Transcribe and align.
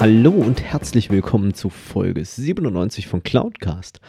Hallo 0.00 0.30
und 0.30 0.62
herzlich 0.62 1.10
willkommen 1.10 1.54
zu 1.54 1.70
Folge 1.70 2.24
97 2.24 3.08
von 3.08 3.24
Cloudcast 3.24 4.00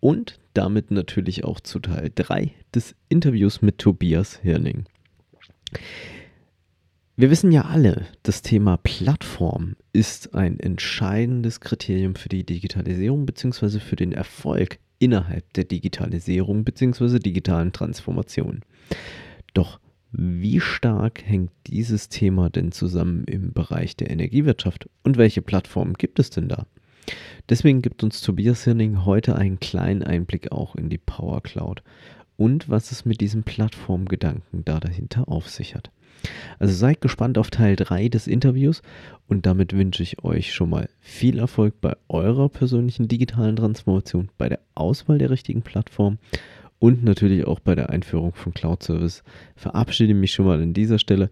und 0.00 0.40
damit 0.52 0.90
natürlich 0.90 1.44
auch 1.44 1.60
zu 1.60 1.78
Teil 1.78 2.10
3 2.12 2.50
des 2.74 2.96
Interviews 3.08 3.62
mit 3.62 3.78
Tobias 3.78 4.40
Hirning. 4.42 4.86
Wir 7.14 7.30
wissen 7.30 7.52
ja 7.52 7.66
alle, 7.66 8.06
das 8.24 8.42
Thema 8.42 8.78
Plattform 8.78 9.76
ist 9.92 10.34
ein 10.34 10.58
entscheidendes 10.58 11.60
Kriterium 11.60 12.16
für 12.16 12.28
die 12.28 12.44
Digitalisierung 12.44 13.24
bzw. 13.24 13.78
für 13.78 13.94
den 13.94 14.10
Erfolg 14.10 14.80
innerhalb 14.98 15.52
der 15.52 15.64
Digitalisierung 15.64 16.64
bzw. 16.64 17.20
digitalen 17.20 17.72
Transformation. 17.72 18.62
Doch 19.54 19.78
wie 20.12 20.60
stark 20.60 21.22
hängt 21.24 21.50
dieses 21.66 22.08
Thema 22.08 22.50
denn 22.50 22.72
zusammen 22.72 23.24
im 23.24 23.52
Bereich 23.52 23.96
der 23.96 24.10
Energiewirtschaft 24.10 24.88
und 25.02 25.18
welche 25.18 25.42
Plattformen 25.42 25.94
gibt 25.94 26.18
es 26.18 26.30
denn 26.30 26.48
da? 26.48 26.66
Deswegen 27.48 27.82
gibt 27.82 28.02
uns 28.02 28.20
Tobias 28.20 28.64
Hirning 28.64 29.04
heute 29.04 29.36
einen 29.36 29.60
kleinen 29.60 30.02
Einblick 30.02 30.52
auch 30.52 30.76
in 30.76 30.90
die 30.90 30.98
Power 30.98 31.42
Cloud 31.42 31.82
und 32.36 32.68
was 32.68 32.92
es 32.92 33.04
mit 33.04 33.20
diesem 33.20 33.42
Plattformgedanken 33.42 34.64
da 34.64 34.80
dahinter 34.80 35.28
auf 35.28 35.48
sich 35.48 35.74
hat. 35.74 35.90
Also 36.58 36.74
seid 36.74 37.00
gespannt 37.00 37.38
auf 37.38 37.50
Teil 37.50 37.76
3 37.76 38.08
des 38.08 38.26
Interviews 38.26 38.82
und 39.28 39.46
damit 39.46 39.72
wünsche 39.72 40.02
ich 40.02 40.24
euch 40.24 40.52
schon 40.52 40.70
mal 40.70 40.88
viel 41.00 41.38
Erfolg 41.38 41.80
bei 41.80 41.96
eurer 42.08 42.48
persönlichen 42.48 43.08
digitalen 43.08 43.56
Transformation, 43.56 44.30
bei 44.36 44.48
der 44.48 44.60
Auswahl 44.74 45.18
der 45.18 45.30
richtigen 45.30 45.62
Plattform 45.62 46.18
und 46.78 47.04
natürlich 47.04 47.46
auch 47.46 47.60
bei 47.60 47.74
der 47.74 47.90
Einführung 47.90 48.32
von 48.34 48.54
Cloud 48.54 48.82
Service. 48.82 49.22
Verabschiede 49.56 50.14
mich 50.14 50.32
schon 50.32 50.46
mal 50.46 50.60
an 50.60 50.74
dieser 50.74 50.98
Stelle 50.98 51.30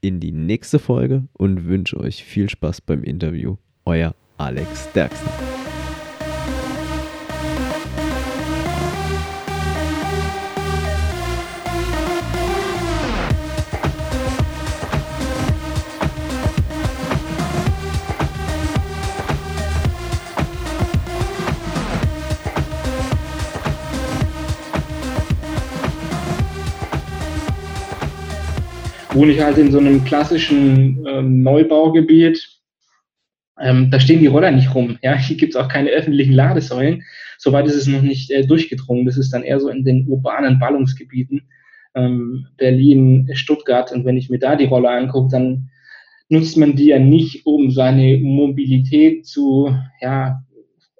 in 0.00 0.20
die 0.20 0.32
nächste 0.32 0.78
Folge 0.78 1.24
und 1.32 1.66
wünsche 1.66 1.98
euch 1.98 2.24
viel 2.24 2.48
Spaß 2.48 2.82
beim 2.82 3.02
Interview. 3.02 3.56
Euer 3.84 4.14
Alex 4.36 4.92
Derksen. 4.92 5.55
Wohne 29.16 29.32
ich 29.32 29.40
halt 29.40 29.56
in 29.58 29.72
so 29.72 29.78
einem 29.78 30.04
klassischen 30.04 31.04
ähm, 31.06 31.42
Neubaugebiet. 31.42 32.48
Ähm, 33.58 33.90
da 33.90 33.98
stehen 33.98 34.20
die 34.20 34.26
Roller 34.26 34.50
nicht 34.50 34.74
rum. 34.74 34.98
Ja? 35.02 35.16
Hier 35.16 35.36
gibt 35.36 35.54
es 35.54 35.60
auch 35.60 35.68
keine 35.68 35.88
öffentlichen 35.90 36.34
Ladesäulen. 36.34 37.02
Soweit 37.38 37.66
ist 37.66 37.74
es 37.74 37.86
noch 37.86 38.02
nicht 38.02 38.30
äh, 38.30 38.46
durchgedrungen. 38.46 39.06
Das 39.06 39.16
ist 39.16 39.32
dann 39.32 39.42
eher 39.42 39.58
so 39.58 39.70
in 39.70 39.84
den 39.84 40.06
urbanen 40.06 40.58
Ballungsgebieten. 40.58 41.48
Ähm, 41.94 42.46
Berlin, 42.58 43.30
Stuttgart. 43.32 43.90
Und 43.90 44.04
wenn 44.04 44.18
ich 44.18 44.28
mir 44.28 44.38
da 44.38 44.54
die 44.54 44.66
Roller 44.66 44.90
angucke, 44.90 45.30
dann 45.30 45.70
nutzt 46.28 46.58
man 46.58 46.76
die 46.76 46.88
ja 46.88 46.98
nicht, 46.98 47.46
um 47.46 47.70
seine 47.70 48.18
Mobilität 48.18 49.26
zu, 49.26 49.74
ja, 50.00 50.42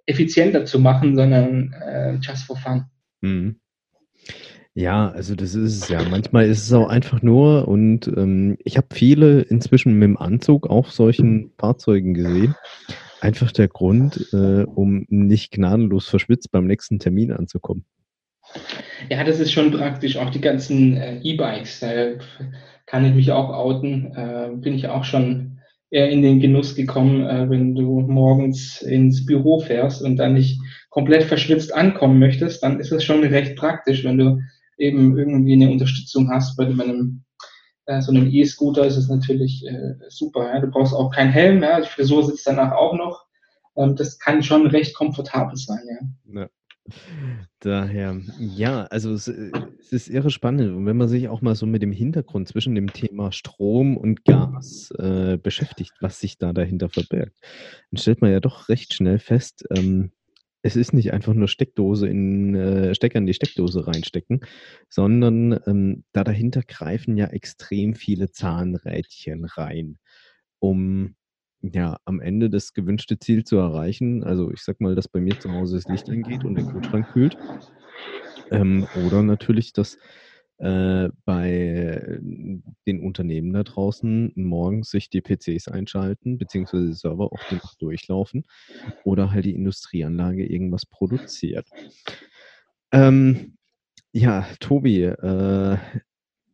effizienter 0.07 0.65
zu 0.65 0.79
machen, 0.79 1.17
sondern 1.17 1.73
äh, 1.73 2.15
just 2.23 2.45
for 2.45 2.57
fun. 2.57 2.87
Mhm. 3.21 3.57
Ja, 4.77 5.09
also 5.09 5.35
das 5.35 5.55
ist 5.55 5.85
es 5.85 5.89
ja. 5.89 6.03
Manchmal 6.11 6.45
ist 6.45 6.63
es 6.63 6.73
auch 6.75 6.89
einfach 6.89 7.23
nur 7.23 7.67
und 7.67 8.09
ähm, 8.09 8.59
ich 8.63 8.77
habe 8.77 8.89
viele 8.93 9.41
inzwischen 9.41 9.95
mit 9.95 10.03
dem 10.03 10.19
Anzug 10.19 10.67
auf 10.67 10.93
solchen 10.93 11.51
Fahrzeugen 11.57 12.13
gesehen. 12.13 12.55
Einfach 13.23 13.53
der 13.53 13.69
Grund, 13.69 14.29
äh, 14.35 14.65
um 14.65 15.07
nicht 15.09 15.51
gnadenlos 15.51 16.07
verschwitzt 16.09 16.53
beim 16.53 16.67
nächsten 16.67 16.99
Termin 16.99 17.33
anzukommen. 17.33 17.87
Ja, 19.09 19.25
das 19.25 19.41
ist 19.41 19.51
schon 19.51 19.71
praktisch. 19.71 20.19
Auch 20.19 20.29
die 20.29 20.43
ganzen 20.43 20.99
äh, 20.99 21.21
E-Bikes, 21.23 21.81
da 21.81 21.89
kann 22.85 23.07
ich 23.07 23.15
mich 23.15 23.33
auch 23.33 23.49
outen. 23.49 24.15
Äh, 24.15 24.51
bin 24.57 24.75
ich 24.75 24.89
auch 24.89 25.05
schon 25.05 25.59
eher 25.89 26.11
in 26.11 26.21
den 26.21 26.39
Genuss 26.39 26.75
gekommen, 26.75 27.25
äh, 27.25 27.49
wenn 27.49 27.75
du 27.75 28.01
morgens 28.01 28.83
ins 28.83 29.25
Büro 29.25 29.59
fährst 29.59 30.03
und 30.03 30.17
dann 30.17 30.35
nicht 30.35 30.61
komplett 30.91 31.23
verschwitzt 31.23 31.75
ankommen 31.75 32.19
möchtest, 32.19 32.63
dann 32.63 32.79
ist 32.79 32.93
es 32.93 33.05
schon 33.05 33.25
recht 33.25 33.57
praktisch, 33.57 34.05
wenn 34.05 34.19
du 34.19 34.41
eben 34.79 35.17
irgendwie 35.17 35.55
eine 35.55 35.71
Unterstützung 35.71 36.31
hast 36.31 36.57
bei 36.57 36.65
einem 36.67 37.25
äh, 37.87 38.01
so 38.03 38.13
einem 38.13 38.27
E-Scooter 38.27 38.85
ist 38.85 38.97
es 38.97 39.09
natürlich 39.09 39.65
äh, 39.67 39.95
super. 40.09 40.53
Ja? 40.53 40.61
Du 40.61 40.69
brauchst 40.69 40.95
auch 40.95 41.11
keinen 41.11 41.31
Helm, 41.31 41.63
ja? 41.63 41.81
die 41.81 41.89
Frisur 41.89 42.25
sitzt 42.25 42.47
danach 42.47 42.73
auch 42.73 42.95
noch. 42.95 43.27
Ähm, 43.77 43.97
das 43.97 44.19
kann 44.19 44.43
schon 44.43 44.67
recht 44.67 44.95
komfortabel 44.95 45.57
sein. 45.57 45.85
Ja. 45.89 46.41
ja. 46.41 46.49
Daher, 47.61 48.21
ja, 48.39 48.85
also 48.85 49.13
es, 49.13 49.27
es, 49.27 49.93
ist 49.93 50.09
irre 50.09 50.31
spannend. 50.31 50.73
Und 50.73 50.87
wenn 50.87 50.97
man 50.97 51.09
sich 51.09 51.29
auch 51.29 51.43
mal 51.43 51.57
so 51.57 51.67
mit 51.67 51.83
dem 51.83 51.91
Hintergrund 51.91 52.47
zwischen 52.47 52.77
dem 52.77 52.93
Thema 52.93 53.33
Strom 53.33 53.97
und 53.97 54.25
Gas 54.25 54.93
äh, 54.99 55.37
beschäftigt, 55.37 55.95
was 56.01 56.21
sich 56.21 56.39
da 56.39 56.53
dahinter 56.53 56.89
verbirgt, 56.89 57.37
dann 57.91 57.99
stellt 57.99 58.21
man 58.21 58.31
ja 58.31 58.39
doch 58.39 58.69
recht 58.69 58.95
schnell 58.95 59.19
fest, 59.19 59.65
ähm, 59.71 60.13
es 60.67 60.75
ist 60.75 60.93
nicht 60.93 61.13
einfach 61.13 61.33
nur 61.33 61.47
Steckdose 61.47 62.09
in 62.09 62.57
äh, 62.57 62.93
Stecker 62.93 63.19
in 63.19 63.27
die 63.27 63.35
Steckdose 63.35 63.87
reinstecken, 63.87 64.41
sondern 64.89 65.61
ähm, 65.65 66.03
da 66.13 66.25
dahinter 66.25 66.63
greifen 66.63 67.17
ja 67.17 67.27
extrem 67.27 67.95
viele 67.95 68.33
Zahnrädchen 68.33 69.45
rein, 69.45 69.99
um 70.59 71.15
ja 71.63 71.99
am 72.05 72.21
Ende 72.21 72.51
das 72.51 72.73
gewünschte 72.73 73.21
Ziel 73.21 73.45
zu 73.45 73.57
erreichen. 73.59 74.25
Also 74.25 74.51
ich 74.51 74.63
sag 74.63 74.81
mal, 74.81 74.97
dass 74.97 75.07
bei 75.07 75.21
mir 75.21 75.39
zu 75.39 75.53
Hause 75.53 75.77
das 75.77 75.87
Licht 75.87 76.11
angeht 76.11 76.45
und 76.45 76.57
der 76.57 76.65
Kühlschrank 76.65 77.07
kühlt. 77.13 77.39
Ähm, 78.51 78.89
oder 78.93 79.23
natürlich, 79.23 79.73
dass 79.73 79.99
äh, 80.59 81.11
bei 81.25 82.19
den 82.87 83.01
Unternehmen 83.01 83.53
da 83.53 83.63
draußen 83.63 84.33
morgens 84.37 84.91
sich 84.91 85.11
die 85.11 85.21
PCs 85.21 85.69
einschalten, 85.69 86.39
beziehungsweise 86.39 86.95
Server 86.95 87.33
auch 87.33 87.43
die 87.51 87.57
Nacht 87.57 87.81
durchlaufen 87.83 88.45
oder 89.05 89.33
halt 89.33 89.45
die 89.45 89.55
Industrieanlage 89.55 90.47
irgendwas 90.47 90.87
produziert. 90.87 91.69
Ähm, 92.91 93.57
ja, 94.13 94.47
Tobi, 94.61 95.03
äh, 95.05 95.77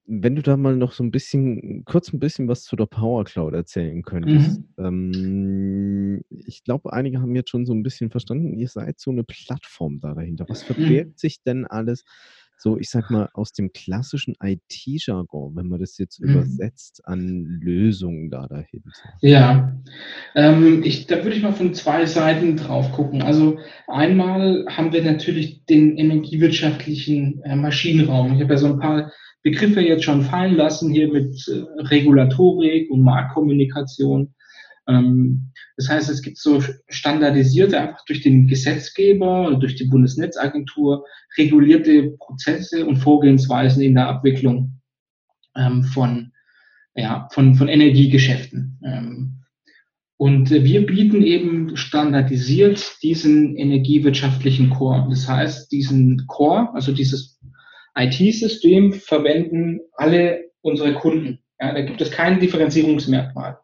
wenn 0.05 0.35
du 0.35 0.43
da 0.43 0.57
mal 0.57 0.77
noch 0.77 0.93
so 0.93 1.05
ein 1.05 1.13
bisschen, 1.13 1.85
kurz 1.85 2.13
ein 2.13 2.19
bisschen 2.19 2.49
was 2.49 2.65
zu 2.65 2.75
der 2.75 2.87
Power 2.87 3.25
Cloud 3.25 3.55
erzählen 3.55 4.03
könntest. 4.03 4.61
Mhm. 4.77 4.85
Ähm, 4.85 6.25
ich 6.29 6.65
glaube, 6.65 6.93
einige 6.93 7.21
haben 7.21 7.37
jetzt 7.37 7.51
schon 7.51 7.67
so 7.67 7.73
ein 7.73 7.83
bisschen 7.83 8.11
verstanden, 8.11 8.59
ihr 8.59 8.69
seid 8.69 8.99
so 8.99 9.11
eine 9.11 9.23
Plattform 9.25 10.01
da 10.01 10.15
dahinter. 10.15 10.45
Was 10.49 10.63
mhm. 10.63 10.75
verbirgt 10.75 11.11
mhm. 11.11 11.17
sich 11.17 11.43
denn 11.43 11.67
alles 11.67 12.05
so, 12.63 12.79
ich 12.79 12.91
sag 12.91 13.11
mal, 13.11 13.29
aus 13.35 13.53
dem 13.53 13.73
klassischen 13.73 14.37
IT-Jargon, 14.41 15.57
wenn 15.57 15.67
man 15.67 15.81
das 15.81 15.99
jetzt 15.99 16.21
mhm. 16.21 16.31
übersetzt, 16.31 17.03
an 17.05 17.59
Lösungen 17.61 18.31
da 18.31 18.47
dahinter? 18.47 18.91
Ja, 19.21 19.77
ähm, 20.37 20.83
ich, 20.85 21.09
da 21.09 21.17
würde 21.25 21.37
ich 21.37 21.43
mal 21.43 21.53
von 21.53 21.75
zwei 21.75 22.07
Seiten 22.07 22.57
drauf 22.57 22.93
gucken. 22.93 23.21
Also 23.21 23.59
einmal 23.89 24.65
haben 24.69 24.93
wir 24.93 25.03
natürlich 25.03 25.65
den 25.67 25.97
energiewirtschaftlichen 25.97 27.43
äh, 27.43 27.57
Maschinenraum. 27.57 28.35
Ich 28.35 28.41
habe 28.41 28.55
ja 28.55 28.59
so 28.59 28.67
ein 28.67 28.79
paar 28.79 29.13
Begriffe 29.43 29.81
jetzt 29.81 30.05
schon 30.05 30.23
fallen 30.23 30.55
lassen 30.55 30.93
hier 30.93 31.13
mit 31.13 31.35
äh, 31.49 31.83
Regulatorik 31.83 32.89
und 32.93 33.03
Marktkommunikation. 33.03 34.35
Ähm, 34.87 35.52
das 35.77 35.89
heißt, 35.89 36.11
es 36.11 36.23
gibt 36.23 36.39
so 36.39 36.63
standardisierte, 36.89 37.81
einfach 37.81 38.05
durch 38.07 38.21
den 38.23 38.47
Gesetzgeber 38.47 39.47
und 39.49 39.61
durch 39.61 39.75
die 39.77 39.87
Bundesnetzagentur 39.87 41.05
regulierte 41.39 42.15
Prozesse 42.19 42.87
und 42.87 42.97
Vorgehensweisen 42.97 43.83
in 43.83 43.95
der 43.95 44.09
Abwicklung 44.09 44.81
ähm, 45.57 45.85
von, 45.85 46.33
ja, 46.95 47.29
von, 47.33 47.55
von 47.55 47.69
Energiegeschäften. 47.69 48.79
Ähm, 48.85 49.39
und 50.17 50.51
wir 50.51 50.87
bieten 50.87 51.23
eben 51.23 51.77
standardisiert 51.77 53.03
diesen 53.03 53.57
energiewirtschaftlichen 53.57 54.71
Core. 54.71 55.09
Das 55.11 55.29
heißt, 55.29 55.73
diesen 55.73 56.27
Core, 56.29 56.73
also 56.75 56.93
dieses 56.93 57.41
IT-System, 57.97 58.93
verwenden 58.93 59.81
alle 59.95 60.45
unsere 60.61 60.95
Kunden. 60.95 61.41
Ja, 61.61 61.73
da 61.73 61.81
gibt 61.81 62.01
es 62.01 62.13
kein 62.13 62.39
Differenzierungsmerkmal, 62.39 63.59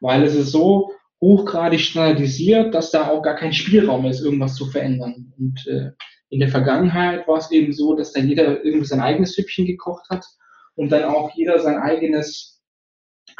weil 0.00 0.22
es 0.22 0.34
ist 0.34 0.50
so 0.50 0.92
hochgradig 1.20 1.80
standardisiert, 1.80 2.74
dass 2.74 2.90
da 2.90 3.08
auch 3.08 3.22
gar 3.22 3.34
kein 3.34 3.52
Spielraum 3.52 4.06
ist, 4.06 4.20
irgendwas 4.20 4.54
zu 4.54 4.66
verändern. 4.66 5.32
Und 5.36 5.66
äh, 5.66 5.90
in 6.30 6.40
der 6.40 6.48
Vergangenheit 6.48 7.26
war 7.26 7.38
es 7.38 7.50
eben 7.50 7.72
so, 7.72 7.96
dass 7.96 8.12
da 8.12 8.20
jeder 8.20 8.64
irgendwie 8.64 8.86
sein 8.86 9.00
eigenes 9.00 9.34
Süppchen 9.34 9.66
gekocht 9.66 10.08
hat 10.10 10.26
und 10.74 10.92
dann 10.92 11.04
auch 11.04 11.34
jeder 11.34 11.58
sein 11.58 11.78
eigenes 11.78 12.62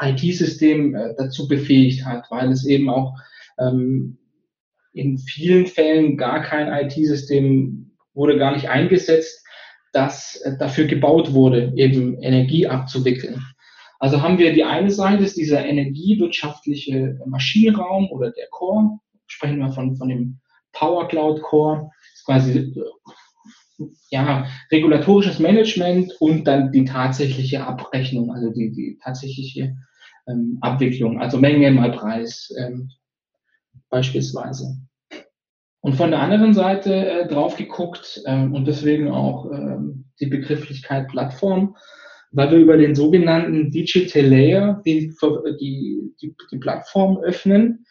IT-System 0.01 0.95
äh, 0.95 1.13
dazu 1.17 1.47
befähigt 1.47 2.05
hat, 2.05 2.25
weil 2.29 2.51
es 2.51 2.65
eben 2.65 2.89
auch 2.89 3.15
ähm, 3.59 4.17
in 4.93 5.17
vielen 5.17 5.67
Fällen 5.67 6.17
gar 6.17 6.41
kein 6.41 6.67
IT-System 6.67 7.95
wurde 8.13 8.37
gar 8.37 8.53
nicht 8.53 8.69
eingesetzt, 8.69 9.45
das 9.93 10.37
äh, 10.43 10.57
dafür 10.57 10.85
gebaut 10.85 11.33
wurde, 11.33 11.73
eben 11.75 12.21
Energie 12.21 12.67
abzuwickeln. 12.67 13.41
Also 13.99 14.21
haben 14.21 14.37
wir 14.37 14.53
die 14.53 14.63
eine 14.63 14.91
Seite, 14.91 15.23
ist 15.23 15.37
dieser 15.37 15.65
energiewirtschaftliche 15.65 17.19
Maschinenraum 17.25 18.09
oder 18.09 18.31
der 18.31 18.47
Core, 18.49 18.99
sprechen 19.27 19.59
wir 19.59 19.71
von, 19.71 19.97
von 19.97 20.07
dem 20.07 20.39
Power 20.71 21.07
Cloud 21.07 21.41
Core, 21.41 21.91
quasi 22.25 22.73
ja, 24.09 24.45
regulatorisches 24.71 25.39
Management 25.39 26.13
und 26.19 26.45
dann 26.45 26.71
die 26.71 26.85
tatsächliche 26.85 27.65
Abrechnung, 27.65 28.31
also 28.31 28.49
die, 28.51 28.71
die 28.71 28.97
tatsächliche 29.01 29.75
ähm, 30.27 30.57
Abwicklung, 30.61 31.19
also 31.21 31.37
Menge 31.37 31.71
mal 31.71 31.91
Preis 31.91 32.53
ähm, 32.57 32.89
beispielsweise. 33.89 34.77
Und 35.81 35.95
von 35.95 36.11
der 36.11 36.19
anderen 36.19 36.53
Seite 36.53 36.93
äh, 36.93 37.27
drauf 37.27 37.55
geguckt 37.55 38.21
ähm, 38.25 38.53
und 38.53 38.65
deswegen 38.65 39.09
auch 39.09 39.49
ähm, 39.51 40.05
die 40.19 40.27
Begrifflichkeit 40.27 41.07
Plattform, 41.07 41.77
weil 42.31 42.51
wir 42.51 42.57
über 42.59 42.77
den 42.77 42.95
sogenannten 42.95 43.71
Digital 43.71 44.23
Layer 44.23 44.81
die, 44.85 45.13
die, 45.59 46.13
die, 46.21 46.35
die 46.51 46.57
Plattform 46.57 47.17
öffnen, 47.17 47.85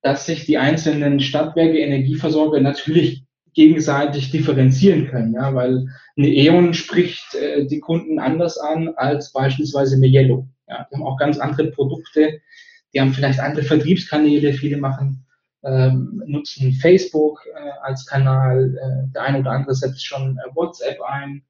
dass 0.00 0.26
sich 0.26 0.46
die 0.46 0.58
einzelnen 0.58 1.20
Stadtwerke, 1.20 1.78
Energieversorger 1.78 2.60
natürlich 2.60 3.24
gegenseitig 3.54 4.30
differenzieren 4.30 5.08
können, 5.08 5.34
ja, 5.34 5.54
weil 5.54 5.86
eine 6.16 6.28
E.ON 6.28 6.72
spricht 6.72 7.34
äh, 7.34 7.66
die 7.66 7.80
Kunden 7.80 8.18
anders 8.18 8.58
an 8.58 8.88
als 8.96 9.32
beispielsweise 9.32 9.96
eine 9.96 10.06
Yellow. 10.06 10.48
Ja, 10.68 10.86
die 10.90 10.96
haben 10.96 11.04
auch 11.04 11.18
ganz 11.18 11.38
andere 11.38 11.70
Produkte, 11.70 12.40
die 12.94 13.00
haben 13.00 13.12
vielleicht 13.12 13.40
andere 13.40 13.64
Vertriebskanäle, 13.64 14.54
viele 14.54 14.78
machen 14.78 15.26
ähm, 15.64 16.22
nutzen 16.26 16.72
Facebook 16.72 17.40
äh, 17.46 17.70
als 17.82 18.06
Kanal, 18.06 18.74
äh, 18.74 19.12
der 19.12 19.22
eine 19.22 19.40
oder 19.40 19.52
andere 19.52 19.74
setzt 19.74 20.04
schon 20.04 20.38
äh, 20.38 20.54
WhatsApp 20.54 21.00
ein, 21.02 21.42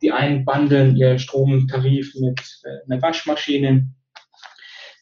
die 0.00 0.12
einen 0.12 0.44
bundeln 0.44 0.96
ihr 0.96 1.18
Stromtarif 1.18 2.14
mit 2.14 2.40
äh, 2.64 2.92
einer 2.92 3.02
Waschmaschine, 3.02 3.92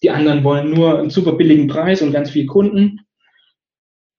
die 0.02 0.10
anderen 0.10 0.44
wollen 0.44 0.70
nur 0.70 0.98
einen 0.98 1.10
super 1.10 1.32
billigen 1.32 1.66
Preis 1.66 2.02
und 2.02 2.12
ganz 2.12 2.30
viele 2.30 2.46
Kunden. 2.46 3.00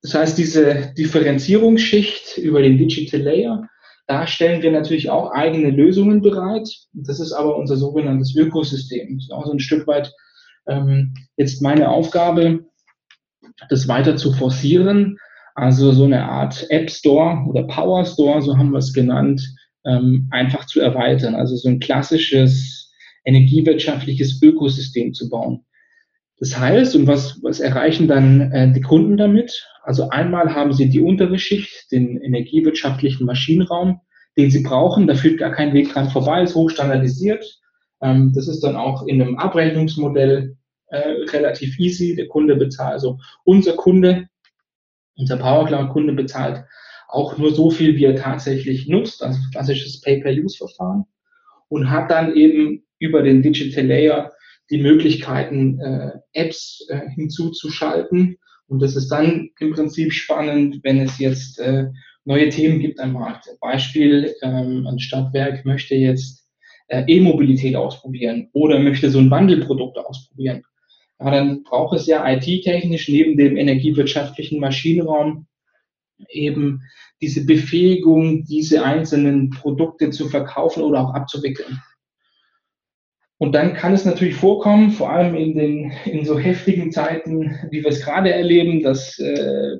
Das 0.01 0.13
heißt, 0.13 0.37
diese 0.37 0.93
Differenzierungsschicht 0.97 2.37
über 2.37 2.61
den 2.61 2.77
Digital 2.77 3.21
Layer, 3.21 3.67
da 4.07 4.27
stellen 4.27 4.61
wir 4.61 4.71
natürlich 4.71 5.09
auch 5.09 5.31
eigene 5.31 5.69
Lösungen 5.69 6.21
bereit. 6.21 6.67
Das 6.93 7.19
ist 7.19 7.31
aber 7.31 7.57
unser 7.57 7.77
sogenanntes 7.77 8.35
Ökosystem. 8.35 9.17
Das 9.17 9.25
ist 9.25 9.31
auch 9.31 9.45
so 9.45 9.51
ein 9.51 9.59
Stück 9.59 9.87
weit 9.87 10.11
ähm, 10.67 11.13
jetzt 11.37 11.61
meine 11.61 11.89
Aufgabe, 11.89 12.65
das 13.69 13.87
weiter 13.87 14.15
zu 14.15 14.33
forcieren. 14.33 15.17
Also 15.55 15.91
so 15.91 16.05
eine 16.05 16.25
Art 16.25 16.65
App 16.69 16.89
Store 16.89 17.45
oder 17.47 17.63
Power 17.63 18.05
Store, 18.05 18.41
so 18.41 18.57
haben 18.57 18.71
wir 18.71 18.77
es 18.77 18.93
genannt, 18.93 19.41
ähm, 19.85 20.27
einfach 20.31 20.65
zu 20.65 20.79
erweitern. 20.79 21.35
Also 21.35 21.55
so 21.55 21.69
ein 21.69 21.79
klassisches 21.79 22.91
energiewirtschaftliches 23.25 24.41
Ökosystem 24.41 25.13
zu 25.13 25.29
bauen. 25.29 25.65
Das 26.39 26.57
heißt, 26.57 26.95
und 26.95 27.05
was, 27.07 27.39
was 27.43 27.59
erreichen 27.59 28.07
dann 28.07 28.51
äh, 28.51 28.71
die 28.71 28.81
Kunden 28.81 29.17
damit? 29.17 29.67
Also 29.83 30.09
einmal 30.09 30.55
haben 30.55 30.71
sie 30.71 30.89
die 30.89 31.01
untere 31.01 31.37
Schicht, 31.37 31.91
den 31.91 32.17
energiewirtschaftlichen 32.21 33.25
Maschinenraum, 33.25 34.01
den 34.37 34.49
sie 34.49 34.63
brauchen. 34.63 35.07
Da 35.07 35.15
führt 35.15 35.37
gar 35.37 35.51
kein 35.51 35.73
Weg 35.73 35.91
dran 35.91 36.09
vorbei, 36.09 36.41
ist 36.41 36.55
hochstandardisiert. 36.55 37.45
Ähm, 38.01 38.31
das 38.33 38.47
ist 38.47 38.61
dann 38.61 38.77
auch 38.77 39.05
in 39.05 39.21
einem 39.21 39.37
Abrechnungsmodell 39.37 40.55
äh, 40.87 41.09
relativ 41.31 41.77
easy. 41.77 42.15
Der 42.15 42.27
Kunde 42.27 42.55
bezahlt, 42.55 42.93
also 42.93 43.19
unser 43.43 43.73
Kunde, 43.73 44.29
unser 45.17 45.35
PowerCloud-Kunde 45.35 46.13
bezahlt 46.13 46.63
auch 47.09 47.37
nur 47.37 47.53
so 47.53 47.71
viel, 47.71 47.95
wie 47.95 48.05
er 48.05 48.15
tatsächlich 48.15 48.87
nutzt, 48.87 49.23
also 49.23 49.39
klassisches 49.51 50.01
Pay-per-Use-Verfahren 50.01 51.05
und 51.67 51.89
hat 51.89 52.11
dann 52.11 52.35
eben 52.35 52.83
über 52.99 53.23
den 53.23 53.41
Digital 53.41 53.85
Layer 53.85 54.31
die 54.69 54.81
Möglichkeiten, 54.81 55.79
äh, 55.79 56.11
Apps 56.33 56.85
äh, 56.89 57.09
hinzuzuschalten. 57.15 58.37
Und 58.67 58.81
das 58.81 58.95
ist 58.95 59.09
dann 59.09 59.49
im 59.59 59.71
Prinzip 59.71 60.13
spannend, 60.13 60.79
wenn 60.83 60.99
es 60.99 61.17
jetzt 61.17 61.59
äh, 61.59 61.87
neue 62.25 62.49
Themen 62.49 62.79
gibt 62.79 62.99
am 62.99 63.13
Markt. 63.13 63.47
Beispiel, 63.59 64.35
ähm, 64.43 64.85
ein 64.85 64.99
Stadtwerk 64.99 65.65
möchte 65.65 65.95
jetzt 65.95 66.47
äh, 66.87 67.03
E-Mobilität 67.07 67.75
ausprobieren 67.75 68.49
oder 68.53 68.79
möchte 68.79 69.09
so 69.09 69.17
ein 69.17 69.31
Wandelprodukt 69.31 69.97
ausprobieren. 69.97 70.61
Ja, 71.19 71.31
dann 71.31 71.63
braucht 71.63 71.97
es 71.97 72.05
ja 72.05 72.29
IT-technisch 72.31 73.09
neben 73.09 73.37
dem 73.37 73.57
energiewirtschaftlichen 73.57 74.59
Maschinenraum 74.59 75.47
eben 76.27 76.81
diese 77.21 77.45
Befähigung, 77.45 78.43
diese 78.45 78.83
einzelnen 78.83 79.49
Produkte 79.49 80.09
zu 80.09 80.27
verkaufen 80.29 80.83
oder 80.83 81.01
auch 81.01 81.13
abzuwickeln. 81.13 81.81
Und 83.37 83.53
dann 83.53 83.73
kann 83.73 83.93
es 83.93 84.03
natürlich 84.03 84.35
vorkommen, 84.35 84.91
vor 84.91 85.09
allem 85.09 85.33
in, 85.35 85.57
den, 85.57 85.91
in 86.05 86.25
so 86.25 86.37
heftigen 86.37 86.91
Zeiten, 86.91 87.57
wie 87.71 87.81
wir 87.83 87.89
es 87.89 88.03
gerade 88.03 88.33
erleben, 88.33 88.83
dass 88.83 89.17
äh, 89.17 89.77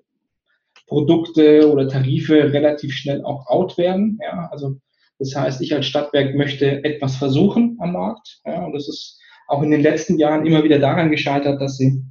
Produkte 0.87 1.69
oder 1.71 1.87
Tarife 1.87 2.53
relativ 2.53 2.93
schnell 2.93 3.23
auch 3.23 3.47
out 3.47 3.77
werden. 3.77 4.17
Ja, 4.21 4.47
also 4.51 4.77
das 5.19 5.35
heißt, 5.35 5.61
ich 5.61 5.73
als 5.73 5.85
Stadtwerk 5.85 6.35
möchte 6.35 6.83
etwas 6.85 7.17
versuchen 7.17 7.77
am 7.81 7.93
Markt. 7.93 8.39
Ja, 8.45 8.65
und 8.65 8.73
das 8.73 8.87
ist 8.87 9.19
auch 9.47 9.61
in 9.61 9.71
den 9.71 9.81
letzten 9.81 10.17
Jahren 10.17 10.45
immer 10.45 10.63
wieder 10.63 10.79
daran 10.79 11.11
gescheitert, 11.11 11.61
dass 11.61 11.77
sie 11.77 12.01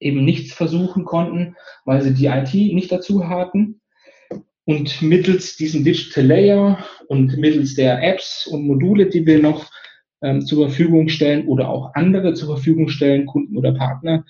eben 0.00 0.24
nichts 0.24 0.52
versuchen 0.52 1.04
konnten, 1.04 1.56
weil 1.84 2.02
sie 2.02 2.14
die 2.14 2.26
IT 2.26 2.54
nicht 2.54 2.92
dazu 2.92 3.28
hatten. 3.28 3.80
Und 4.64 5.00
mittels 5.00 5.56
diesem 5.56 5.84
Digital 5.84 6.26
Layer 6.26 6.84
und 7.08 7.36
mittels 7.36 7.74
der 7.74 8.02
Apps 8.02 8.46
und 8.46 8.66
Module, 8.66 9.06
die 9.06 9.24
wir 9.24 9.40
noch 9.40 9.70
ähm, 10.22 10.44
zur 10.44 10.68
Verfügung 10.68 11.08
stellen 11.08 11.46
oder 11.46 11.68
auch 11.68 11.94
andere 11.94 12.34
zur 12.34 12.56
Verfügung 12.56 12.88
stellen, 12.88 13.26
Kunden 13.26 13.56
oder 13.56 13.72
Partner, 13.72 14.24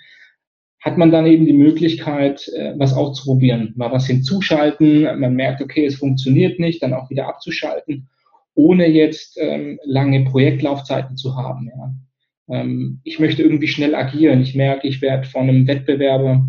hat 0.80 0.98
man 0.98 1.10
dann 1.10 1.26
eben 1.26 1.46
die 1.46 1.52
Möglichkeit, 1.52 2.48
äh, 2.48 2.74
was 2.76 2.92
auszuprobieren, 2.92 3.72
mal 3.76 3.90
was 3.90 4.06
hinzuschalten. 4.06 5.02
Man 5.18 5.34
merkt, 5.34 5.62
okay, 5.62 5.86
es 5.86 5.96
funktioniert 5.96 6.60
nicht, 6.60 6.82
dann 6.82 6.94
auch 6.94 7.10
wieder 7.10 7.28
abzuschalten, 7.28 8.08
ohne 8.54 8.86
jetzt 8.86 9.36
ähm, 9.40 9.80
lange 9.84 10.24
Projektlaufzeiten 10.24 11.16
zu 11.16 11.34
haben. 11.34 11.70
Ja. 11.74 11.94
Ähm, 12.48 13.00
ich 13.04 13.18
möchte 13.18 13.42
irgendwie 13.42 13.68
schnell 13.68 13.94
agieren. 13.94 14.42
Ich 14.42 14.54
merke, 14.54 14.86
ich 14.86 15.02
werde 15.02 15.26
von 15.26 15.48
einem 15.48 15.66
Wettbewerber 15.66 16.48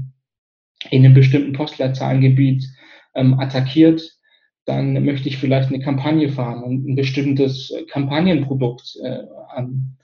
in 0.89 1.06
einem 1.06 1.13
bestimmten 1.13 1.54
Postleitzahlengebiet 1.54 2.66
ähm, 3.16 3.39
attackiert 3.39 4.18
dann 4.68 5.01
möchte 5.06 5.30
ich 5.30 5.38
vielleicht 5.38 5.70
eine 5.70 5.80
Kampagne 5.80 6.30
fahren 6.30 6.62
und 6.62 6.88
ein 6.88 6.96
bestimmtes 6.96 7.72
äh, 7.72 7.84
Kampagnenprodukt 7.86 8.98
äh, 9.01 9.24
an, 9.50 9.98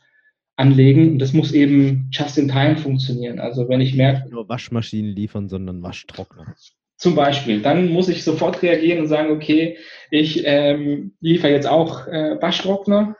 anlegen. 0.55 1.11
Und 1.11 1.19
das 1.19 1.33
muss 1.33 1.51
eben 1.51 2.07
just 2.11 2.37
in 2.37 2.47
time 2.47 2.77
funktionieren. 2.77 3.39
Also 3.39 3.67
wenn 3.67 3.81
ich 3.81 3.93
merke. 3.93 4.29
Nur 4.29 4.47
Waschmaschinen 4.47 5.11
liefern, 5.11 5.49
sondern 5.49 5.83
Waschtrockner. 5.83 6.55
Zum 6.95 7.13
Beispiel. 7.13 7.61
Dann 7.61 7.89
muss 7.89 8.07
ich 8.07 8.23
sofort 8.23 8.61
reagieren 8.61 9.01
und 9.01 9.07
sagen, 9.07 9.31
okay, 9.31 9.77
ich 10.09 10.43
ähm, 10.45 11.11
liefere 11.19 11.51
jetzt 11.51 11.67
auch 11.67 12.07
äh, 12.07 12.41
Waschtrockner. 12.41 13.17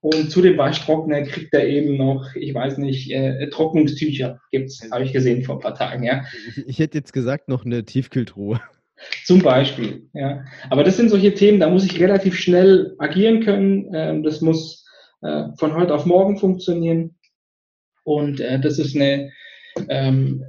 Und 0.00 0.30
zu 0.30 0.42
dem 0.42 0.56
Waschtrockner 0.56 1.22
kriegt 1.22 1.52
er 1.52 1.66
eben 1.66 1.96
noch, 1.96 2.34
ich 2.36 2.54
weiß 2.54 2.78
nicht, 2.78 3.10
äh, 3.10 3.50
Trocknungstücher 3.50 4.40
gibt's, 4.52 4.88
habe 4.92 5.04
ich 5.04 5.12
gesehen 5.12 5.42
vor 5.42 5.56
ein 5.56 5.60
paar 5.60 5.74
Tagen, 5.74 6.04
ja. 6.04 6.24
Ich, 6.66 6.78
hätte 6.78 6.98
jetzt 6.98 7.12
gesagt, 7.12 7.48
noch 7.48 7.64
eine 7.64 7.84
Tiefkühltruhe. 7.84 8.60
Zum 9.24 9.40
Beispiel, 9.40 10.08
ja. 10.12 10.44
Aber 10.70 10.84
das 10.84 10.96
sind 10.96 11.08
solche 11.08 11.34
Themen, 11.34 11.58
da 11.58 11.68
muss 11.68 11.84
ich 11.84 12.00
relativ 12.00 12.36
schnell 12.36 12.94
agieren 12.98 13.40
können. 13.40 13.92
Ähm, 13.92 14.22
das 14.22 14.40
muss 14.40 14.86
äh, 15.22 15.44
von 15.56 15.74
heute 15.74 15.94
auf 15.94 16.06
morgen 16.06 16.38
funktionieren. 16.38 17.16
Und 18.04 18.40
äh, 18.40 18.60
das 18.60 18.78
ist 18.78 18.94
eine, 18.94 19.32
ähm, 19.88 20.44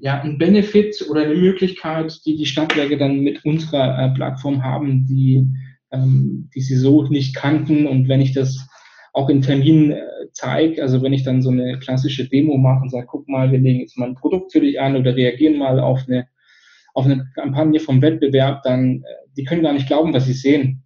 ja, 0.00 0.20
ein 0.20 0.38
Benefit 0.38 1.06
oder 1.08 1.22
eine 1.22 1.34
Möglichkeit, 1.34 2.20
die 2.26 2.36
die 2.36 2.46
Stadtwerke 2.46 2.98
dann 2.98 3.20
mit 3.20 3.44
unserer 3.44 3.98
äh, 3.98 4.14
Plattform 4.14 4.62
haben, 4.62 5.06
die, 5.06 5.46
ähm, 5.90 6.50
die 6.54 6.60
sie 6.60 6.76
so 6.76 7.04
nicht 7.04 7.34
kannten. 7.34 7.86
Und 7.86 8.08
wenn 8.08 8.20
ich 8.20 8.32
das 8.32 8.68
auch 9.12 9.28
in 9.28 9.42
Terminen 9.42 9.92
äh, 9.92 10.02
zeige, 10.32 10.82
also 10.82 11.02
wenn 11.02 11.12
ich 11.12 11.22
dann 11.22 11.42
so 11.42 11.50
eine 11.50 11.78
klassische 11.78 12.28
Demo 12.28 12.56
mache 12.56 12.82
und 12.82 12.90
sage, 12.90 13.06
guck 13.06 13.28
mal, 13.28 13.52
wir 13.52 13.58
legen 13.58 13.80
jetzt 13.80 13.98
mal 13.98 14.08
ein 14.08 14.14
Produkt 14.14 14.52
für 14.52 14.60
dich 14.60 14.80
an 14.80 14.96
oder 14.96 15.14
reagieren 15.14 15.58
mal 15.58 15.80
auf 15.80 16.04
eine 16.08 16.26
auf 16.94 17.06
eine 17.06 17.26
Kampagne 17.34 17.80
vom 17.80 18.02
Wettbewerb, 18.02 18.62
dann, 18.62 19.02
äh, 19.02 19.28
die 19.36 19.44
können 19.44 19.62
gar 19.62 19.72
nicht 19.72 19.86
glauben, 19.86 20.12
was 20.12 20.26
sie 20.26 20.32
sehen, 20.32 20.84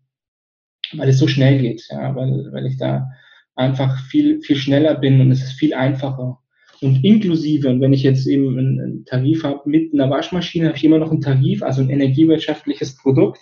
weil 0.92 1.08
es 1.08 1.18
so 1.18 1.26
schnell 1.26 1.60
geht, 1.60 1.86
ja, 1.90 2.14
weil, 2.14 2.52
weil 2.52 2.66
ich 2.66 2.76
da 2.76 3.08
einfach 3.54 3.98
viel, 4.06 4.40
viel 4.40 4.56
schneller 4.56 4.94
bin 4.94 5.20
und 5.20 5.30
es 5.30 5.42
ist 5.42 5.52
viel 5.52 5.74
einfacher. 5.74 6.38
Und 6.82 7.02
inklusive, 7.04 7.68
und 7.70 7.80
wenn 7.80 7.94
ich 7.94 8.02
jetzt 8.02 8.26
eben 8.26 8.58
einen, 8.58 8.80
einen 8.80 9.04
Tarif 9.06 9.44
habe 9.44 9.68
mit 9.68 9.94
einer 9.94 10.10
Waschmaschine, 10.10 10.68
habe 10.68 10.76
ich 10.76 10.84
immer 10.84 10.98
noch 10.98 11.10
einen 11.10 11.22
Tarif, 11.22 11.62
also 11.62 11.80
ein 11.80 11.90
energiewirtschaftliches 11.90 12.96
Produkt 12.96 13.40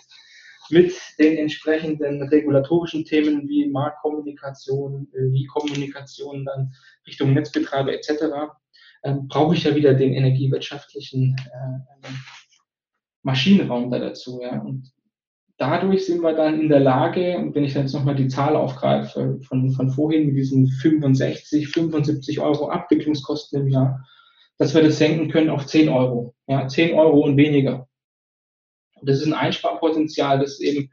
mit 0.69 0.93
den 1.19 1.37
entsprechenden 1.37 2.21
regulatorischen 2.23 3.05
Themen 3.05 3.47
wie 3.47 3.69
Marktkommunikation, 3.69 5.07
äh, 5.13 5.31
wie 5.31 5.45
Kommunikation 5.45 6.45
dann 6.45 6.73
Richtung 7.07 7.33
Netzbetreiber 7.33 7.93
etc., 7.93 8.11
ähm, 9.03 9.27
brauche 9.27 9.55
ich 9.55 9.63
ja 9.63 9.75
wieder 9.75 9.93
den 9.93 10.13
energiewirtschaftlichen 10.13 11.35
äh, 11.37 12.07
Maschinenraum 13.23 13.91
da 13.91 13.99
dazu. 13.99 14.41
Ja. 14.41 14.59
Und 14.61 14.91
dadurch 15.57 16.05
sind 16.05 16.21
wir 16.21 16.33
dann 16.33 16.59
in 16.59 16.69
der 16.69 16.79
Lage, 16.79 17.37
und 17.37 17.55
wenn 17.55 17.63
ich 17.63 17.73
jetzt 17.73 17.93
nochmal 17.93 18.15
die 18.15 18.27
Zahl 18.27 18.55
aufgreife 18.55 19.39
von, 19.43 19.71
von 19.71 19.89
vorhin 19.89 20.27
mit 20.27 20.37
diesen 20.37 20.67
65, 20.67 21.69
75 21.69 22.39
Euro 22.39 22.69
Abwicklungskosten 22.69 23.61
im 23.61 23.67
Jahr, 23.69 24.05
dass 24.57 24.73
wir 24.73 24.83
das 24.83 24.97
senken 24.97 25.29
können 25.29 25.49
auf 25.49 25.65
10 25.65 25.89
Euro. 25.89 26.33
Ja, 26.47 26.67
10 26.67 26.95
Euro 26.95 27.19
und 27.19 27.37
weniger. 27.37 27.87
Das 29.05 29.19
ist 29.19 29.27
ein 29.27 29.33
Einsparpotenzial, 29.33 30.39
das 30.39 30.59
eben, 30.59 30.89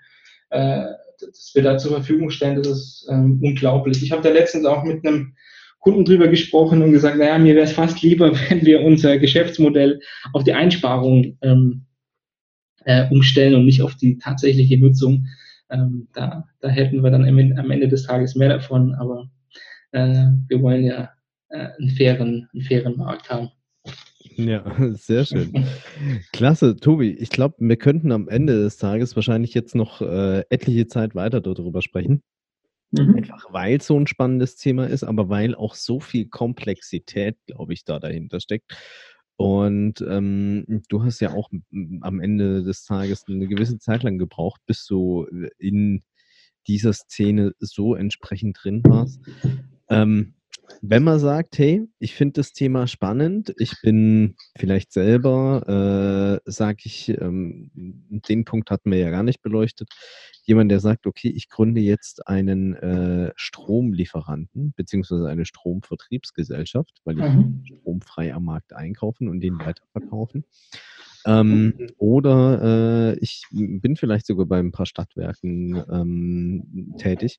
äh, 0.50 0.85
das 1.21 1.52
wir 1.54 1.62
da 1.62 1.78
zur 1.78 1.92
Verfügung 1.92 2.31
stellen, 2.31 2.57
das 2.57 2.69
ist 2.69 3.07
ähm, 3.11 3.40
unglaublich. 3.42 4.02
Ich 4.02 4.12
habe 4.12 4.23
da 4.23 4.31
letztens 4.31 4.64
auch 4.64 4.85
mit 4.85 5.07
einem 5.07 5.35
Kunden 5.78 6.04
drüber 6.04 6.28
gesprochen 6.28 6.83
und 6.83 6.92
gesagt, 6.92 7.19
naja, 7.19 7.38
mir 7.38 7.54
wäre 7.54 7.66
es 7.66 7.73
fast 7.73 8.02
lieber, 8.02 8.33
wenn 8.49 8.64
wir 8.64 8.83
unser 8.83 9.19
Geschäftsmodell 9.19 10.00
auf 10.33 10.45
die 10.45 10.52
Einsparung 10.52 11.38
ähm, 11.42 11.87
äh, 12.85 13.09
umstellen 13.11 13.54
und 13.54 13.64
nicht 13.64 13.83
auf 13.83 13.97
die 13.97 14.19
tatsächliche 14.19 14.78
Nutzung. 14.78 15.26
Ähm, 15.71 16.09
da, 16.12 16.45
da 16.61 16.69
hätten 16.69 17.02
wir 17.02 17.11
dann 17.11 17.26
am 17.26 17.71
Ende 17.71 17.88
des 17.88 18.04
Tages 18.04 18.35
mehr 18.35 18.49
davon, 18.49 18.95
aber 18.95 19.28
äh, 19.92 20.26
wir 20.49 20.62
wollen 20.62 20.85
ja 20.85 21.11
äh, 21.49 21.69
einen, 21.78 21.90
fairen, 21.90 22.49
einen 22.52 22.62
fairen 22.62 22.97
Markt 22.97 23.31
haben. 23.31 23.50
Ja, 24.36 24.64
sehr 24.94 25.24
schön. 25.24 25.52
Klasse, 26.32 26.76
Tobi. 26.76 27.10
Ich 27.10 27.30
glaube, 27.30 27.56
wir 27.58 27.76
könnten 27.76 28.12
am 28.12 28.28
Ende 28.28 28.62
des 28.62 28.76
Tages 28.76 29.16
wahrscheinlich 29.16 29.54
jetzt 29.54 29.74
noch 29.74 30.00
äh, 30.00 30.44
etliche 30.50 30.86
Zeit 30.86 31.14
weiter 31.14 31.40
darüber 31.40 31.82
sprechen. 31.82 32.22
Mhm. 32.92 33.16
Einfach 33.16 33.52
weil 33.52 33.78
es 33.78 33.86
so 33.86 33.98
ein 33.98 34.06
spannendes 34.06 34.56
Thema 34.56 34.86
ist, 34.86 35.04
aber 35.04 35.28
weil 35.28 35.54
auch 35.54 35.74
so 35.74 36.00
viel 36.00 36.28
Komplexität, 36.28 37.36
glaube 37.46 37.72
ich, 37.72 37.84
da 37.84 37.98
dahinter 37.98 38.40
steckt. 38.40 38.72
Und 39.36 40.04
ähm, 40.06 40.82
du 40.88 41.02
hast 41.02 41.20
ja 41.20 41.32
auch 41.32 41.50
am 42.02 42.20
Ende 42.20 42.62
des 42.62 42.84
Tages 42.84 43.24
eine 43.26 43.48
gewisse 43.48 43.78
Zeit 43.78 44.02
lang 44.02 44.18
gebraucht, 44.18 44.60
bis 44.66 44.86
du 44.86 45.26
äh, 45.26 45.48
in 45.58 46.02
dieser 46.68 46.92
Szene 46.92 47.52
so 47.58 47.94
entsprechend 47.94 48.58
drin 48.62 48.82
warst. 48.84 49.20
Ähm, 49.88 50.34
wenn 50.81 51.05
man 51.05 51.19
sagt, 51.19 51.59
hey, 51.59 51.87
ich 51.99 52.14
finde 52.14 52.35
das 52.35 52.52
Thema 52.52 52.87
spannend, 52.87 53.55
ich 53.59 53.81
bin 53.83 54.37
vielleicht 54.57 54.93
selber, 54.93 56.41
äh, 56.47 56.50
sage 56.50 56.83
ich, 56.85 57.09
ähm, 57.21 57.71
den 57.75 58.45
Punkt 58.45 58.71
hatten 58.71 58.91
wir 58.91 58.99
ja 58.99 59.11
gar 59.11 59.23
nicht 59.23 59.43
beleuchtet, 59.43 59.88
jemand, 60.45 60.71
der 60.71 60.81
sagt, 60.81 61.07
okay, 61.07 61.29
ich 61.29 61.49
gründe 61.49 61.81
jetzt 61.81 62.26
einen 62.26 62.75
äh, 62.75 63.33
Stromlieferanten 63.37 64.73
beziehungsweise 64.76 65.29
eine 65.29 65.45
Stromvertriebsgesellschaft, 65.45 67.00
weil 67.05 67.19
ich 67.19 67.25
mhm. 67.25 67.64
stromfrei 67.64 68.35
am 68.35 68.45
Markt 68.45 68.73
einkaufen 68.73 69.29
und 69.29 69.41
den 69.41 69.59
weiterverkaufen. 69.59 70.45
Ähm, 71.26 71.75
oder 71.99 73.12
äh, 73.12 73.19
ich 73.21 73.45
bin 73.50 73.97
vielleicht 73.97 74.26
sogar 74.26 74.47
bei 74.47 74.59
ein 74.59 74.73
paar 74.73 74.87
Stadtwerken 74.87 75.85
ähm, 75.91 76.95
tätig. 76.99 77.38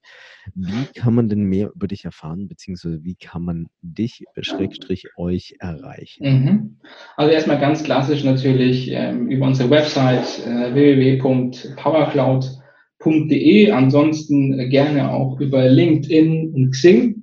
Wie 0.55 0.85
kann 0.95 1.15
man 1.15 1.29
denn 1.29 1.43
mehr 1.43 1.71
über 1.73 1.87
dich 1.87 2.05
erfahren, 2.05 2.47
beziehungsweise 2.47 3.03
wie 3.03 3.15
kann 3.15 3.41
man 3.43 3.67
dich, 3.81 4.23
Schrägstrich, 4.39 5.07
euch 5.17 5.55
erreichen? 5.59 6.23
Mhm. 6.23 6.77
Also 7.17 7.33
erstmal 7.33 7.59
ganz 7.59 7.83
klassisch 7.83 8.23
natürlich 8.23 8.89
ähm, 8.91 9.27
über 9.29 9.47
unsere 9.47 9.69
Website 9.69 10.45
äh, 10.45 10.73
www.powercloud.de. 10.73 13.71
Ansonsten 13.71 14.69
gerne 14.69 15.11
auch 15.11 15.37
über 15.39 15.67
LinkedIn 15.67 16.53
und 16.53 16.71
Xing. 16.71 17.22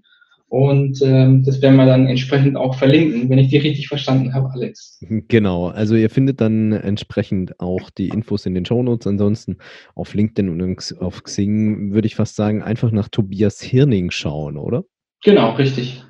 Und 0.51 1.01
ähm, 1.01 1.45
das 1.45 1.63
werden 1.63 1.77
wir 1.77 1.87
dann 1.87 2.09
entsprechend 2.09 2.57
auch 2.57 2.75
verlinken, 2.75 3.31
wenn 3.31 3.39
ich 3.39 3.51
die 3.51 3.59
richtig 3.59 3.87
verstanden 3.87 4.35
habe, 4.35 4.51
Alex. 4.53 4.99
Genau, 5.29 5.69
also 5.69 5.95
ihr 5.95 6.11
findet 6.11 6.41
dann 6.41 6.73
entsprechend 6.73 7.61
auch 7.61 7.89
die 7.91 8.09
Infos 8.09 8.47
in 8.47 8.55
den 8.55 8.65
Shownotes. 8.65 9.07
Ansonsten 9.07 9.59
auf 9.95 10.13
LinkedIn 10.13 10.49
und 10.51 10.97
auf 10.99 11.23
Xing 11.23 11.93
würde 11.93 12.07
ich 12.07 12.17
fast 12.17 12.35
sagen, 12.35 12.63
einfach 12.63 12.91
nach 12.91 13.09
Tobias 13.09 13.61
Hirning 13.61 14.11
schauen, 14.11 14.57
oder? 14.57 14.83
Genau, 15.23 15.53
richtig. 15.53 16.03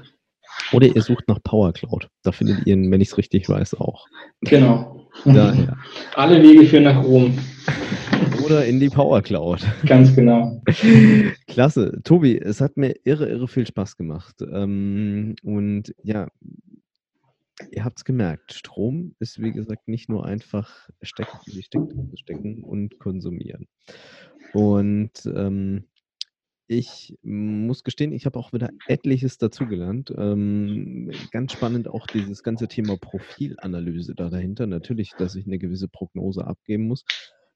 Oder 0.73 0.87
ihr 0.87 1.03
sucht 1.03 1.29
nach 1.29 1.43
Power 1.43 1.75
Cloud. 1.75 2.09
Da 2.23 2.33
findet 2.33 2.67
ihr 2.67 2.73
ihn, 2.73 2.91
wenn 2.91 3.03
ich 3.03 3.09
es 3.09 3.19
richtig 3.19 3.47
weiß, 3.47 3.75
auch. 3.75 4.07
Genau. 4.41 5.00
Daher. 5.25 5.77
Alle 6.15 6.43
Wege 6.43 6.67
führen 6.67 6.85
nach 6.85 7.03
Rom. 7.03 7.39
Oder 8.45 8.65
in 8.65 8.81
die 8.81 8.89
Power 8.89 9.23
Cloud. 9.23 9.61
Ganz 9.87 10.15
genau. 10.15 10.63
Klasse. 11.47 12.01
Tobi, 12.05 12.39
es 12.39 12.61
hat 12.61 12.77
mir 12.77 12.95
irre, 13.05 13.29
irre 13.29 13.49
viel 13.49 13.67
Spaß 13.67 13.97
gemacht. 13.97 14.37
Ähm, 14.41 15.37
und 15.43 15.95
ja, 16.03 16.29
ihr 17.71 17.85
habt 17.85 17.99
es 17.99 18.05
gemerkt, 18.05 18.55
Strom 18.55 19.15
ist 19.19 19.41
wie 19.41 19.53
gesagt 19.53 19.89
nicht 19.89 20.09
nur 20.09 20.25
einfach 20.25 20.89
stecken, 21.03 21.39
die 21.47 21.63
Steckdose 21.63 22.17
stecken 22.17 22.65
und 22.65 22.99
konsumieren. 22.99 23.69
Und 24.53 25.13
ähm, 25.27 25.85
ich 26.73 27.19
muss 27.23 27.83
gestehen, 27.83 28.13
ich 28.13 28.27
habe 28.27 28.39
auch 28.39 28.53
wieder 28.53 28.71
etliches 28.87 29.39
dazugelernt. 29.39 30.15
Ähm, 30.17 31.11
ganz 31.33 31.53
spannend 31.53 31.89
auch 31.89 32.07
dieses 32.07 32.45
ganze 32.45 32.69
Thema 32.69 32.97
Profilanalyse 32.97 34.15
da 34.15 34.31
dahinter. 34.31 34.69
Natürlich, 34.69 35.11
dass 35.19 35.35
ich 35.35 35.47
eine 35.47 35.59
gewisse 35.59 35.89
Prognose 35.89 36.47
abgeben 36.47 36.87
muss, 36.87 37.05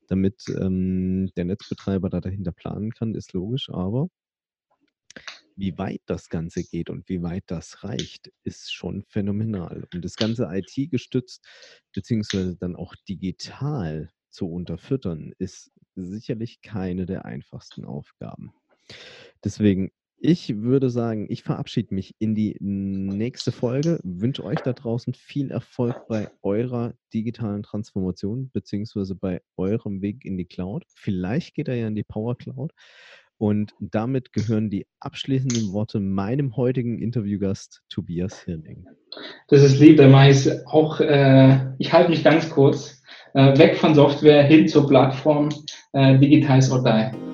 damit 0.09 0.43
ähm, 0.61 1.31
der 1.37 1.45
Netzbetreiber 1.45 2.11
da 2.11 2.21
dahinter 2.21 2.51
planen 2.51 2.91
kann, 2.91 3.15
ist 3.15 3.35
logisch. 3.35 3.71
Aber 3.71 4.09
wie 5.55 5.79
weit 5.79 6.03
das 6.07 6.29
Ganze 6.29 6.65
geht 6.65 6.91
und 6.91 7.09
wie 7.09 7.23
weit 7.23 7.45
das 7.47 7.85
reicht, 7.85 8.33
ist 8.43 8.75
schon 8.75 9.05
phänomenal. 9.05 9.87
Und 9.95 10.05
das 10.05 10.17
Ganze 10.17 10.49
IT 10.51 10.91
gestützt, 10.91 11.47
beziehungsweise 11.93 12.57
dann 12.57 12.75
auch 12.75 12.97
digital 13.09 14.11
zu 14.31 14.51
unterfüttern, 14.51 15.33
ist 15.39 15.71
sicherlich 15.95 16.63
keine 16.63 17.07
der 17.07 17.25
einfachsten 17.25 17.85
Aufgaben. 17.85 18.53
Deswegen, 19.43 19.91
ich 20.17 20.63
würde 20.63 20.89
sagen, 20.89 21.27
ich 21.29 21.43
verabschiede 21.43 21.95
mich 21.95 22.15
in 22.19 22.35
die 22.35 22.57
nächste 22.61 23.53
Folge, 23.53 24.01
wünsche 24.05 24.45
euch 24.45 24.61
da 24.61 24.73
draußen 24.73 25.13
viel 25.13 25.51
Erfolg 25.51 26.07
bei 26.09 26.31
eurer 26.43 26.95
digitalen 27.13 27.63
Transformation, 27.63 28.51
beziehungsweise 28.53 29.15
bei 29.15 29.43
eurem 29.57 30.01
Weg 30.01 30.25
in 30.25 30.39
die 30.39 30.47
Cloud. 30.47 30.85
Vielleicht 30.89 31.55
geht 31.55 31.69
er 31.69 31.75
ja 31.75 31.89
in 31.89 31.95
die 31.95 32.05
Power 32.05 32.37
Cloud. 32.37 32.73
Und 33.37 33.75
damit 33.81 34.33
gehören 34.33 34.71
die 34.71 34.87
abschließenden 35.01 35.73
Worte 35.73 36.01
meinem 36.01 36.57
heutigen 36.57 37.01
Interviewgast 37.01 37.83
Tobias 37.89 38.41
Hirning. 38.41 38.87
Das 39.49 39.63
ist 39.63 39.81
lieb, 39.81 39.97
der 39.97 40.09
Mais. 40.09 40.65
Auch 40.67 41.01
äh, 41.01 41.75
ich 41.79 41.93
halte 41.93 42.11
mich 42.11 42.25
ganz 42.25 42.49
kurz. 42.49 43.03
Äh, 43.35 43.59
weg 43.59 43.77
von 43.77 43.97
Software 43.97 44.45
hin 44.45 44.69
zur 44.69 44.89
Plattform 44.89 45.49
äh, 45.93 46.17
Digitize 46.19 46.71
or 46.71 46.85
Die. 46.85 47.34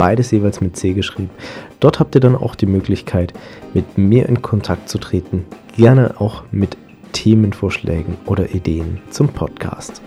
beides 0.00 0.30
jeweils 0.30 0.62
mit 0.62 0.78
C 0.78 0.94
geschrieben. 0.94 1.28
Dort 1.78 2.00
habt 2.00 2.14
ihr 2.14 2.22
dann 2.22 2.34
auch 2.34 2.54
die 2.54 2.64
Möglichkeit, 2.64 3.34
mit 3.74 3.98
mir 3.98 4.26
in 4.30 4.40
Kontakt 4.40 4.88
zu 4.88 4.96
treten, 4.96 5.44
gerne 5.76 6.18
auch 6.18 6.44
mit 6.50 6.78
Themenvorschlägen 7.12 8.16
oder 8.24 8.54
Ideen 8.54 9.02
zum 9.10 9.28
Podcast. 9.28 10.00